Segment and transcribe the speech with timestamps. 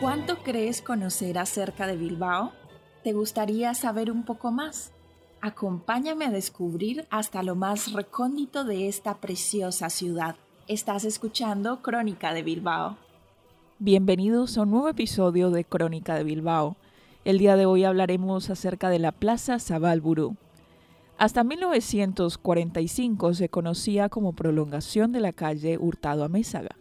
[0.00, 2.52] ¿Cuánto crees conocer acerca de Bilbao?
[3.04, 4.92] ¿Te gustaría saber un poco más?
[5.40, 10.36] Acompáñame a descubrir hasta lo más recóndito de esta preciosa ciudad.
[10.66, 12.96] Estás escuchando Crónica de Bilbao.
[13.78, 16.76] Bienvenidos a un nuevo episodio de Crónica de Bilbao.
[17.24, 20.36] El día de hoy hablaremos acerca de la Plaza Zabalburú.
[21.18, 26.76] Hasta 1945 se conocía como prolongación de la calle Hurtado a.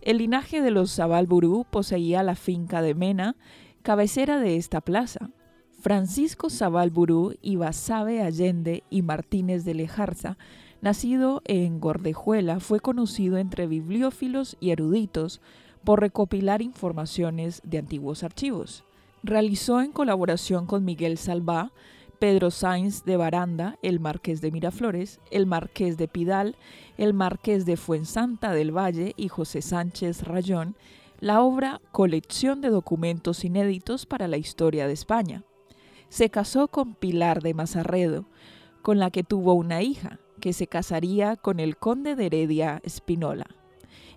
[0.00, 3.34] El linaje de los Zabalburú poseía la finca de Mena,
[3.82, 5.30] cabecera de esta plaza.
[5.80, 10.38] Francisco Zabalburú y Basabe Allende y Martínez de Lejarza,
[10.80, 15.40] nacido en Gordejuela, fue conocido entre bibliófilos y eruditos
[15.82, 18.84] por recopilar informaciones de antiguos archivos.
[19.24, 21.72] Realizó en colaboración con Miguel Salvá,
[22.18, 26.56] Pedro Sainz de Baranda, el marqués de Miraflores, el marqués de Pidal,
[26.96, 30.76] el marqués de Fuensanta del Valle y José Sánchez Rayón,
[31.20, 35.44] la obra Colección de documentos inéditos para la historia de España
[36.08, 38.26] se casó con Pilar de Mazarredo,
[38.82, 43.46] con la que tuvo una hija, que se casaría con el conde de Heredia Espinola.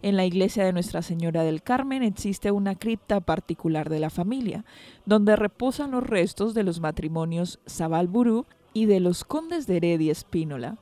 [0.03, 4.65] En la iglesia de Nuestra Señora del Carmen existe una cripta particular de la familia,
[5.05, 10.79] donde reposan los restos de los matrimonios Zabalburú y de los condes de Heredia Espínola.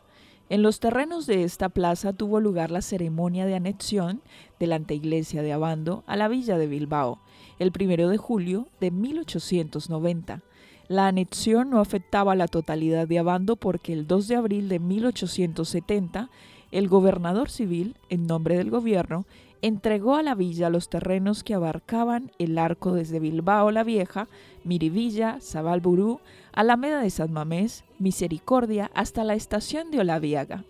[0.47, 4.21] En los terrenos de esta plaza tuvo lugar la ceremonia de anexión
[4.57, 7.19] de la anteiglesia de Abando a la villa de Bilbao,
[7.59, 10.43] el primero de julio de 1890.
[10.87, 14.79] La anexión no afectaba a la totalidad de Abando porque el 2 de abril de
[14.79, 16.29] 1870
[16.71, 19.25] el gobernador civil, en nombre del gobierno,
[19.61, 24.27] entregó a la villa los terrenos que abarcaban el arco desde Bilbao la Vieja,
[24.63, 26.19] Mirivilla, Zabalburú,
[26.53, 30.63] Alameda de San Mamés, Misericordia hasta la estación de Olaviaga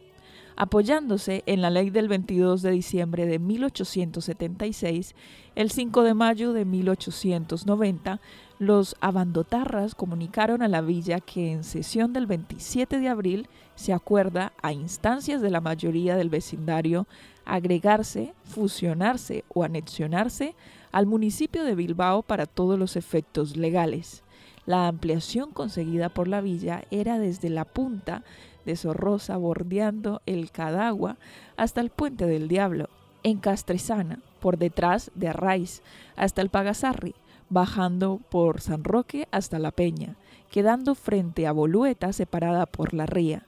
[0.60, 5.16] apoyándose en la ley del 22 de diciembre de 1876,
[5.56, 8.20] el 5 de mayo de 1890,
[8.60, 14.52] los abandotarras comunicaron a la villa que en sesión del 27 de abril se acuerda,
[14.62, 17.08] a instancias de la mayoría del vecindario,
[17.46, 20.56] agregarse, fusionarse o anexionarse
[20.92, 24.24] al municipio de Bilbao para todos los efectos legales.
[24.66, 28.24] La ampliación conseguida por la villa era desde la punta
[28.66, 31.16] de Zorroza bordeando el Cadagua
[31.56, 32.90] hasta el Puente del Diablo,
[33.24, 35.82] en Castresana, por detrás de Arraiz,
[36.18, 37.16] hasta el Pagasarri,
[37.50, 40.16] bajando por San Roque hasta La Peña,
[40.50, 43.46] quedando frente a Bolueta separada por la ría.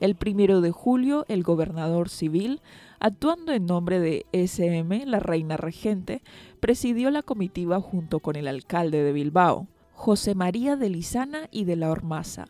[0.00, 2.60] El primero de julio, el gobernador civil,
[2.98, 6.22] actuando en nombre de SM, la reina regente,
[6.58, 11.76] presidió la comitiva junto con el alcalde de Bilbao, José María de Lizana y de
[11.76, 12.46] la Ormaza,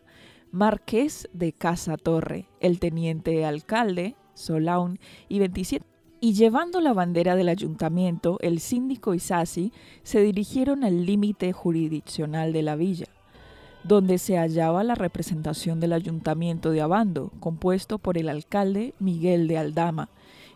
[0.51, 4.99] marqués de Casa Torre, el teniente alcalde, Solaun,
[5.29, 5.92] y 27
[6.23, 9.73] y llevando la bandera del ayuntamiento, el síndico Isasi
[10.03, 13.07] se dirigieron al límite jurisdiccional de la villa,
[13.83, 19.57] donde se hallaba la representación del ayuntamiento de Abando, compuesto por el alcalde Miguel de
[19.57, 20.07] Aldama,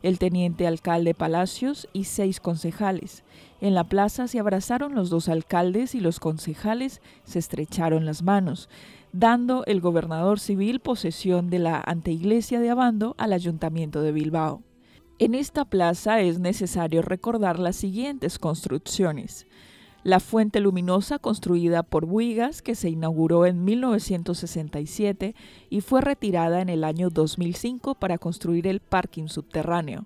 [0.04, 3.26] el teniente alcalde Palacios y seis concejales.
[3.60, 8.70] En la plaza se abrazaron los dos alcaldes y los concejales se estrecharon las manos,
[9.12, 14.62] dando el gobernador civil posesión de la anteiglesia de Abando al ayuntamiento de Bilbao.
[15.20, 19.48] En esta plaza es necesario recordar las siguientes construcciones.
[20.04, 25.34] La fuente luminosa construida por Buigas, que se inauguró en 1967
[25.72, 30.06] y fue retirada en el año 2005 para construir el parking subterráneo.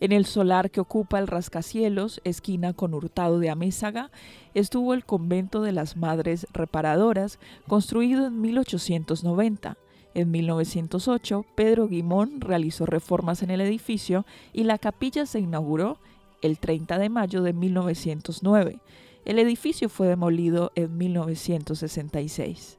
[0.00, 4.10] En el solar que ocupa el rascacielos, esquina con Hurtado de Amézaga,
[4.52, 9.78] estuvo el convento de las Madres Reparadoras, construido en 1890.
[10.14, 15.98] En 1908, Pedro Guimón realizó reformas en el edificio y la capilla se inauguró
[16.42, 18.78] el 30 de mayo de 1909.
[19.24, 22.78] El edificio fue demolido en 1966.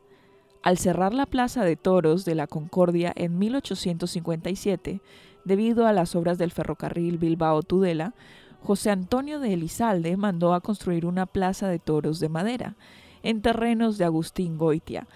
[0.62, 5.02] Al cerrar la Plaza de Toros de la Concordia en 1857,
[5.46, 8.14] Debido a las obras del ferrocarril Bilbao-Tudela,
[8.62, 12.76] José Antonio de Elizalde mandó a construir una plaza de toros de madera
[13.24, 15.08] en terrenos de Agustín Goitia,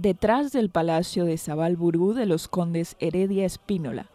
[0.00, 4.06] detrás del palacio de Zabalburú de los condes Heredia Espínola.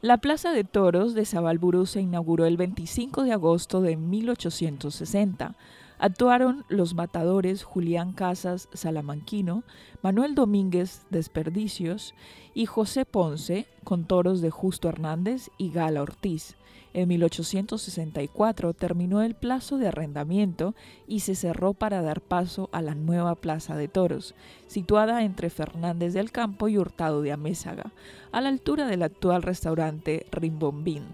[0.00, 5.56] La plaza de toros de Zabalburú se inauguró el 25 de agosto de 1860
[5.98, 9.64] Actuaron los matadores Julián Casas Salamanquino,
[10.00, 12.14] Manuel Domínguez Desperdicios
[12.54, 16.56] y José Ponce con toros de Justo Hernández y Gala Ortiz.
[16.94, 20.74] En 1864 terminó el plazo de arrendamiento
[21.06, 24.34] y se cerró para dar paso a la nueva Plaza de Toros,
[24.68, 27.92] situada entre Fernández del Campo y Hurtado de Amézaga,
[28.32, 31.04] a la altura del actual restaurante Rimbombín.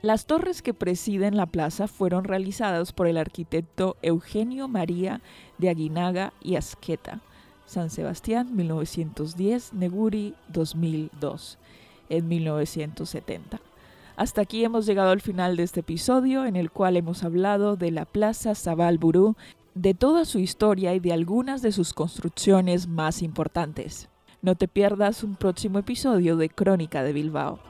[0.00, 5.20] Las torres que presiden la plaza fueron realizadas por el arquitecto Eugenio María
[5.58, 7.20] de Aguinaga y Asqueta.
[7.66, 11.58] San Sebastián 1910, Neguri 2002,
[12.10, 13.60] en 1970.
[14.16, 17.90] Hasta aquí hemos llegado al final de este episodio en el cual hemos hablado de
[17.90, 19.34] la Plaza Sabalburú,
[19.74, 24.08] de toda su historia y de algunas de sus construcciones más importantes.
[24.42, 27.67] No te pierdas un próximo episodio de Crónica de Bilbao.